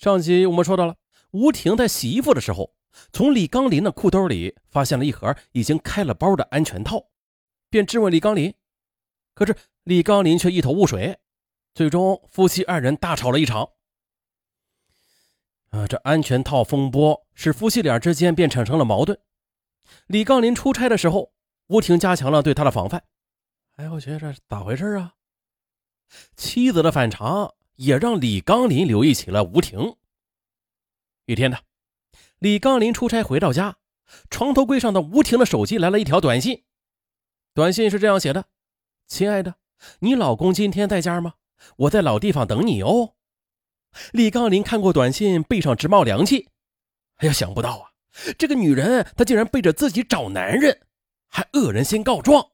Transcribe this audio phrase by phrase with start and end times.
[0.00, 0.96] 上集我们说到了，
[1.32, 2.74] 吴婷在洗衣服的时候，
[3.12, 7.10] 从李刚林的裤兜里发现了一盒已经开了包的安全套，
[7.68, 8.54] 便质问李刚林。
[9.34, 11.18] 可是李刚林却一头雾水，
[11.74, 13.72] 最终夫妻二人大吵了一场。
[15.68, 19.20] 啊，这安全套风波使夫妻俩之间便产生了矛盾。
[20.06, 21.34] 李刚林出差的时候，
[21.66, 23.04] 吴婷加强了对他的防范。
[23.76, 25.16] 哎，我觉得这咋回事啊？
[26.38, 27.52] 妻子的反常。
[27.80, 29.96] 也让李刚林留意起了吴婷。
[31.24, 31.56] 一天呢，
[32.38, 33.78] 李刚林出差回到家，
[34.28, 36.64] 床头柜上的吴婷的手机来了一条短信。
[37.54, 38.44] 短信是这样写的
[39.08, 39.54] ：“亲爱的，
[40.00, 41.36] 你老公今天在家吗？
[41.76, 43.14] 我在老地方等你哦。”
[44.12, 46.50] 李刚林看过短信，背上直冒凉气。
[47.16, 47.90] 哎呀，想不到啊，
[48.38, 50.86] 这个女人她竟然背着自己找男人，
[51.28, 52.50] 还恶人先告状。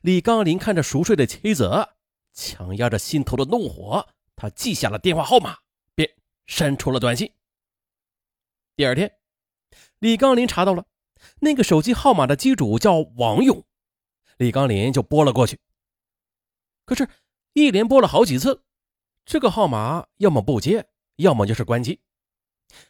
[0.00, 1.90] 李刚林看着熟睡的妻子，
[2.34, 4.04] 强压着心头的怒火。
[4.46, 5.58] 他记下了电话号码，
[5.96, 6.08] 便
[6.46, 7.32] 删除了短信。
[8.76, 9.18] 第二天，
[9.98, 10.86] 李刚林查到了
[11.40, 13.64] 那个手机号码的机主叫王勇，
[14.36, 15.58] 李刚林就拨了过去。
[16.84, 17.08] 可是，
[17.54, 18.62] 一连拨了好几次，
[19.24, 22.00] 这个号码要么不接，要么就是关机。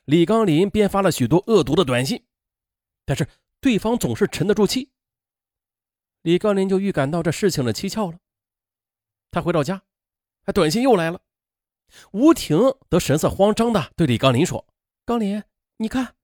[0.05, 2.27] 李刚林便发了许多恶毒的短信，
[3.07, 3.27] 但是
[3.61, 4.91] 对方总是沉得住气。
[6.21, 8.19] 李刚林就预感到这事情的蹊跷了。
[9.31, 9.83] 他回到家，
[10.53, 11.23] 短信又来了。
[12.13, 12.59] 吴婷
[12.91, 14.67] 则神色慌张的对李刚林说
[15.07, 15.43] ：“刚林，
[15.79, 16.15] 你看，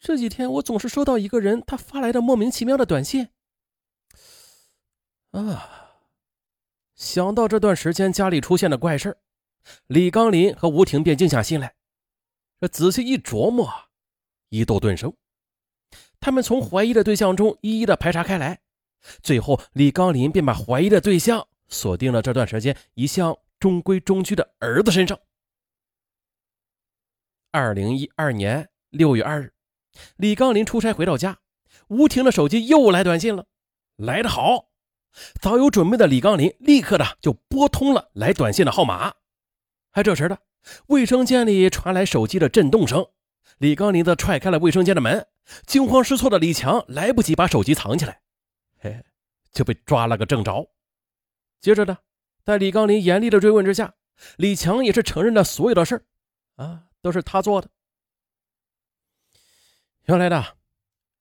[0.00, 3.28] 这几天我总是收到一个人他发来的莫名其妙的短信。
[5.30, 6.00] 啊，
[6.94, 9.16] 想到这段时间家里出现的怪事
[9.86, 11.74] 李刚林和吴婷便静下心来，
[12.60, 13.70] 这仔细一琢磨，
[14.48, 15.14] 疑窦顿生。
[16.20, 18.60] 他们从怀疑的对象中一一的排查开来，
[19.22, 23.38] 最后李刚林便把怀疑的对象锁定了这段时间一向……
[23.62, 25.16] 中规中矩的儿子身上。
[27.52, 29.54] 二零一二年六月二日，
[30.16, 31.38] 李刚林出差回到家，
[31.86, 33.46] 吴婷的手机又来短信了。
[33.94, 34.70] 来得好，
[35.40, 39.14] 早有准备的李刚林立刻的就拨通了来短信的号码。
[39.92, 40.40] 还这时的，
[40.88, 43.06] 卫生间里传来手机的震动声，
[43.58, 45.24] 李刚林则踹开了卫生间的门。
[45.68, 48.22] 惊慌失措的李强来不及把手机藏起来，
[48.80, 49.04] 嘿，
[49.52, 50.68] 就被抓了个正着。
[51.60, 51.96] 接着呢。
[52.44, 53.94] 在李刚林严厉的追问之下，
[54.36, 56.04] 李强也是承认了所有的事
[56.56, 57.70] 啊，都是他做的。
[60.06, 60.56] 原来的，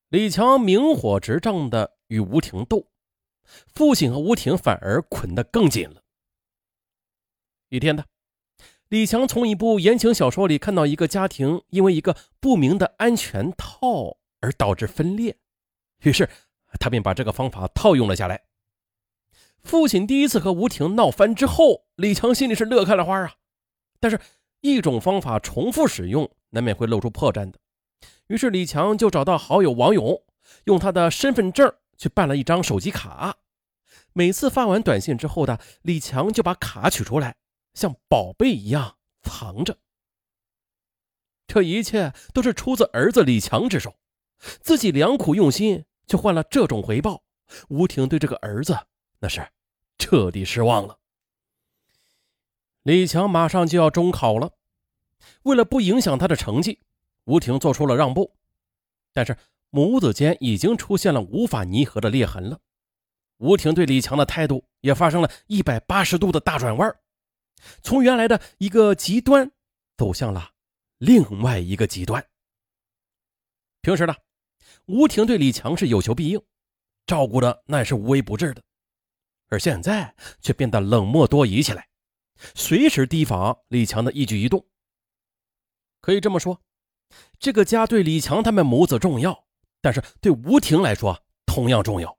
[0.10, 2.88] 李强明火执仗的与吴婷斗，
[3.76, 6.02] 父亲和吴婷反而捆得更紧了。
[7.70, 8.08] 一天的，
[8.90, 15.38] 李强从一部言情小说里看到一个家庭因为一个不明的安全套而导致分裂，
[16.00, 16.28] 于是
[16.80, 18.44] 他便把这个方法套用了下来。
[19.64, 23.36] 父亲第一次和吴婷闹翻之后，李强心里是乐开了花啊。
[24.00, 24.20] 但是，
[24.62, 27.60] 一种方法重复使用，难免会露出破绽的。
[28.28, 30.24] 于是，李强就找到好友王勇，
[30.66, 33.38] 用他的身份证去办了一张手机卡。
[34.14, 37.36] 每次发完短信之后的李强就把卡取出来，
[37.74, 39.78] 像宝贝一样藏着。
[41.48, 43.96] 这一切都是出自儿子李强之手，
[44.62, 47.24] 自己良苦用心，却换了这种回报。
[47.70, 48.78] 吴婷对这个儿子。
[49.22, 49.48] 那是
[50.00, 50.98] 彻底失望了。
[52.82, 54.52] 李强马上就要中考了，
[55.44, 56.80] 为了不影响他的成绩，
[57.26, 58.36] 吴婷做出了让步。
[59.14, 59.38] 但是
[59.70, 62.60] 母子间已经出现了无法弥合的裂痕了。
[63.38, 66.96] 吴婷对李强的态度也发生了一百八十度的大转弯，
[67.84, 69.52] 从原来的一个极端
[69.96, 70.52] 走向了
[70.98, 72.26] 另外一个极端。
[73.82, 74.16] 平时呢，
[74.88, 76.42] 吴婷对李强是有求必应，
[77.06, 78.64] 照顾的那也是无微不至的。
[79.52, 81.90] 而现在却变得冷漠多疑起来，
[82.56, 84.66] 随时提防李强的一举一动。
[86.00, 86.64] 可以这么说，
[87.38, 89.46] 这个家对李强他们母子重要，
[89.82, 92.18] 但是对吴婷来说同样重要。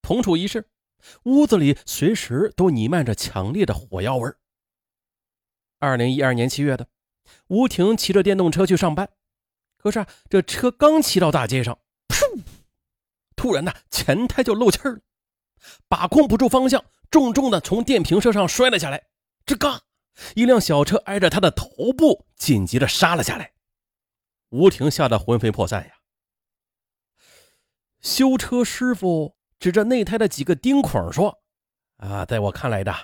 [0.00, 0.70] 同处一室，
[1.24, 4.32] 屋子里随时都弥漫着强烈的火药味
[5.80, 6.88] 二零一二年七月的，
[7.48, 9.10] 吴婷骑着电动车去上班，
[9.76, 12.42] 可是啊，这车刚骑到大街上，噗！
[13.34, 15.00] 突然呢，前胎就漏气儿了。
[15.88, 19.08] 把控不住方向，重重的从电瓶车上摔了下来。
[19.46, 19.82] 吱嘎，
[20.34, 23.52] 一辆小车挨着他的头部紧急的刹了下来。
[24.50, 25.94] 吴婷吓得魂飞魄散呀。
[28.00, 31.42] 修车师傅指着内胎的几个钉孔说
[31.98, 32.94] ：“啊，在我看来的，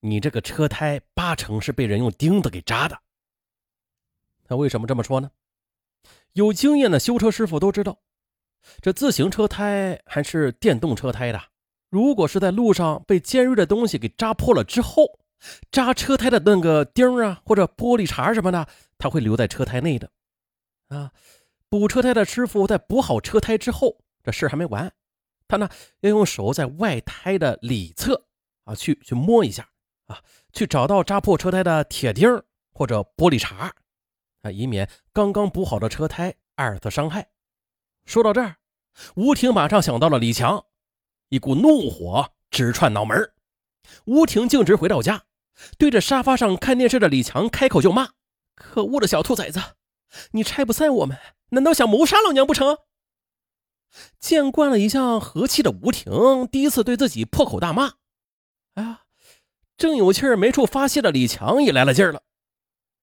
[0.00, 2.98] 你这个车胎八成是被人用钉子给扎的。”
[4.44, 5.30] 他为什么这么说呢？
[6.34, 7.98] 有经验的修车师傅都知道，
[8.80, 11.42] 这自行车胎还是电动车胎的。
[11.90, 15.18] 如果是在路上被尖锐的东西给扎破了之后，
[15.70, 18.66] 扎车胎的那个钉啊，或者玻璃碴什么的，
[18.98, 20.10] 它会留在车胎内的。
[20.88, 21.12] 啊，
[21.68, 24.92] 补车胎的师傅在补好车胎之后，这事还没完，
[25.46, 25.68] 他呢
[26.00, 28.26] 要用手在外胎的里侧
[28.64, 29.68] 啊去去摸一下
[30.06, 30.20] 啊，
[30.52, 32.42] 去找到扎破车胎的铁钉
[32.72, 33.70] 或者玻璃碴
[34.42, 37.28] 啊，以免刚刚补好的车胎二次伤害。
[38.04, 38.56] 说到这儿，
[39.16, 40.64] 吴婷马上想到了李强，
[41.28, 43.32] 一股怒火直窜脑门。
[44.04, 45.24] 吴婷径直回到家，
[45.78, 48.10] 对着沙发上看电视的李强开口就骂
[48.54, 49.60] ：“可恶的小兔崽子！
[50.32, 51.18] 你拆不散我们，
[51.50, 52.78] 难道想谋杀老娘不成？”
[54.18, 57.94] 见惯了一向和气的吴婷，第一次对自己破口大骂。
[58.74, 59.02] 哎呀，
[59.76, 62.22] 正有气儿没处发泄的李强也来了劲儿了，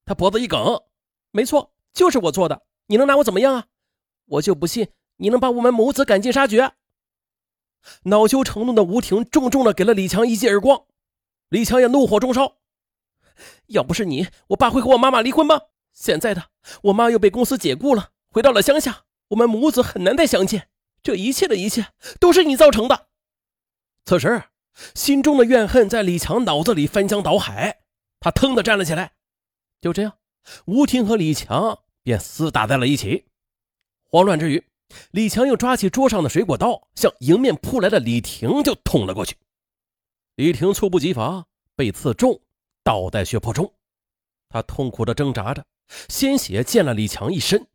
[0.05, 0.81] 他脖子一梗
[1.31, 3.67] ：“没错，就是我做的，你能拿我怎么样啊？”
[4.25, 6.73] 我就不信你能把我们母子赶尽杀绝！
[8.03, 10.85] 恼羞成怒的吴婷重重的给了李强一记耳光，
[11.49, 12.57] 李强也怒火中烧。
[13.67, 15.61] 要不是你，我爸会和我妈妈离婚吗？
[15.91, 16.49] 现在的
[16.83, 20.69] 我妈又被公司解雇了，回到了乡下，我们母子很难再相见。
[21.01, 21.87] 这一切的一切
[22.19, 23.07] 都是你造成的。
[24.05, 24.43] 此时，
[24.95, 27.81] 心中的怨恨在李强脑子里翻江倒海，
[28.19, 29.13] 他腾的站了起来。
[29.81, 30.17] 就这样，
[30.65, 33.25] 吴婷和李强便厮打在了一起。
[34.03, 34.63] 慌乱之余，
[35.11, 39.35] 李强又抓起桌上的水果刀，向迎面扑来的李婷就捅了过去。
[40.35, 42.41] 李婷猝不及防，被刺中，
[42.83, 43.73] 倒在血泊中。
[44.49, 45.65] 他痛苦的挣扎着，
[46.09, 47.67] 鲜血溅了李强一身。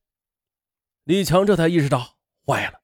[1.04, 2.16] 李强这才意识到，
[2.46, 2.80] 坏了，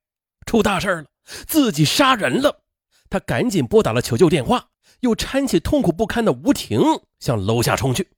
[0.46, 1.06] 出大事了，
[1.46, 2.62] 自己杀人了。
[3.10, 4.70] 他赶紧拨打了求救电话，
[5.00, 6.80] 又搀起痛苦不堪的吴婷
[7.18, 8.10] 向楼下冲去。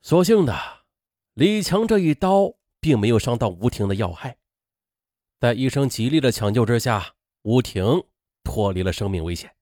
[0.00, 0.84] 所幸的，
[1.34, 2.54] 李强这一刀。
[2.82, 4.36] 并没有伤到吴婷的要害，
[5.38, 8.04] 在医生极力的抢救之下，吴婷
[8.42, 9.54] 脱离了生命危险。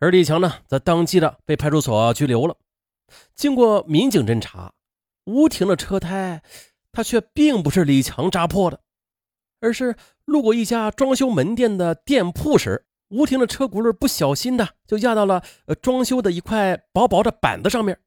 [0.00, 2.56] 而李强呢，则当即的被派出所拘留了。
[3.36, 4.74] 经过民警侦查，
[5.24, 6.42] 吴婷的车胎，
[6.90, 8.80] 他却并不是李强扎破的，
[9.60, 15.44] 而是路过一家装修门店的店铺时，吴婷的车轱辘不小心的就压到了
[15.80, 18.00] 装修的一块薄薄的板子上面，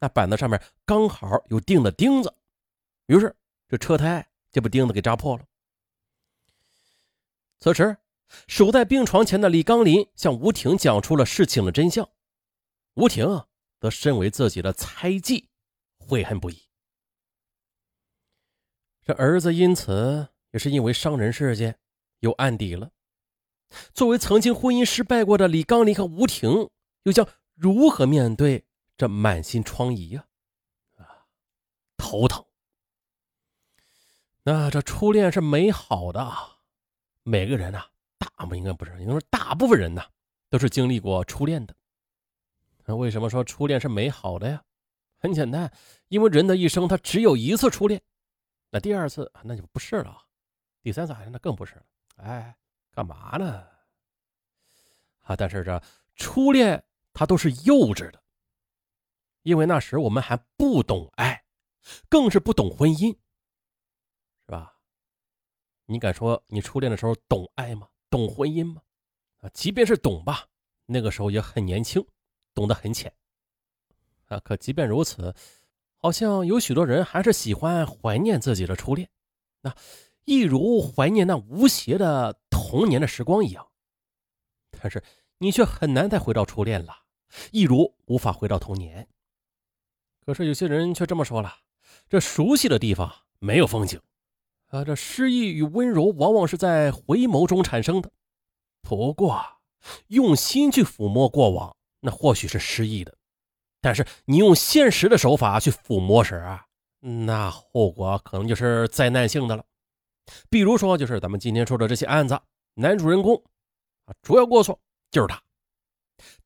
[0.00, 2.34] 那板子上面刚好有钉的钉子。
[3.06, 3.36] 于是，
[3.68, 5.44] 这车胎就被钉子给扎破了。
[7.60, 7.96] 此时，
[8.48, 12.08] 守在病床前的李刚林向吴婷讲出了事情的真相。
[12.94, 13.44] 吴婷
[13.78, 15.48] 则身为自己的猜忌，
[15.98, 16.62] 悔恨不已。
[19.02, 21.78] 这儿子因此也是因为伤人事件
[22.20, 22.90] 有案底了。
[23.92, 26.70] 作为曾经婚姻失败过的李刚林和吴婷，
[27.02, 28.64] 又将如何面对
[28.96, 30.26] 这满心疮痍呀？
[30.96, 31.26] 啊，
[31.96, 32.43] 头疼。
[34.46, 36.30] 那这初恋是美好的，
[37.22, 37.82] 每个人呐，
[38.18, 40.06] 大不应该不是，应该说大部分人呐，
[40.50, 41.74] 都是经历过初恋的。
[42.84, 44.62] 那为什么说初恋是美好的呀？
[45.16, 45.72] 很简单，
[46.08, 48.02] 因为人的一生他只有一次初恋，
[48.68, 50.14] 那第二次那就不是了，
[50.82, 51.82] 第三次那更不是了。
[52.16, 52.54] 哎，
[52.90, 53.66] 干嘛呢？
[55.20, 55.82] 啊，但是这
[56.16, 58.22] 初恋它都是幼稚的，
[59.40, 61.42] 因为那时我们还不懂爱，
[62.10, 63.16] 更是不懂婚姻。
[64.46, 64.74] 是吧？
[65.86, 67.88] 你敢说你初恋的时候懂爱吗？
[68.08, 68.80] 懂婚姻吗？
[69.40, 70.46] 啊，即便是懂吧，
[70.86, 72.04] 那个时候也很年轻，
[72.54, 73.12] 懂得很浅。
[74.26, 75.34] 啊，可即便如此，
[75.96, 79.08] 好像有许多人还是喜欢怀念自己的初恋，
[79.60, 79.74] 那
[80.24, 83.66] 一如怀念那无邪的童年的时光一样。
[84.70, 85.02] 但是
[85.38, 86.94] 你却很难再回到初恋了，
[87.50, 89.06] 一如无法回到童年。
[90.24, 91.54] 可是有些人却这么说了：
[92.08, 94.00] 这熟悉的地方没有风景。
[94.74, 98.10] 啊，这诗意与温柔往往是在回眸中产生的。
[98.82, 99.40] 不过，
[100.08, 103.12] 用心去抚摸过往，那或许是诗意的；
[103.80, 106.66] 但是你用现实的手法去抚摸时啊，
[106.98, 109.64] 那后果可能就是灾难性的了。
[110.50, 112.40] 比如说，就是咱们今天说的这些案子，
[112.74, 113.36] 男主人公
[114.06, 114.80] 啊，主要过错
[115.12, 115.40] 就是他，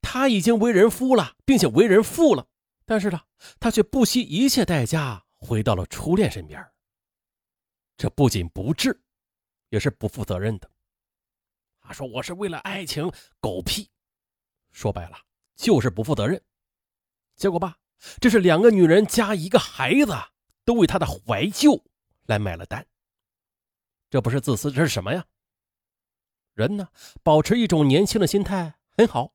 [0.02, 2.44] 他已经为人夫了，并且为人父了，
[2.84, 3.18] 但是呢，
[3.58, 6.62] 他却不惜一切代价回到了初恋身边。
[7.98, 8.96] 这不仅不智，
[9.70, 10.70] 也是不负责任的。
[11.80, 13.90] 他说：“我是为了爱情，狗屁！
[14.70, 15.18] 说白了
[15.56, 16.40] 就是不负责任。
[17.34, 17.76] 结果吧，
[18.20, 20.14] 这是两个女人加一个孩子，
[20.64, 21.84] 都为他的怀旧
[22.26, 22.86] 来买了单。
[24.08, 25.26] 这不是自私，这是什么呀？
[26.54, 26.88] 人呢，
[27.24, 29.32] 保持一种年轻的心态很好，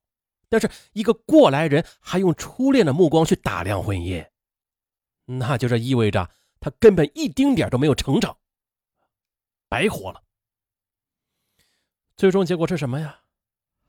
[0.48, 4.26] 但是一个过来人还用初恋的目光去打量婚姻，
[5.26, 6.30] 那就这意味着
[6.62, 8.38] 他根本一丁点都没有成长。”
[9.74, 10.24] 白活了。
[12.16, 13.22] 最终结果是什么呀？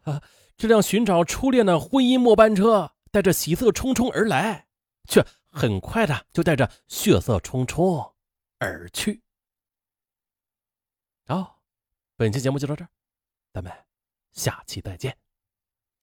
[0.05, 0.23] 啊，
[0.57, 4.67] 这辆寻找初恋的婚姻末班车带着喜色冲冲而来，
[5.07, 8.15] 却很快的就带着血色冲冲
[8.59, 9.23] 而去。
[11.27, 11.61] 好，
[12.17, 12.89] 本期节目就到这儿，
[13.53, 13.71] 咱们
[14.33, 15.15] 下期再见。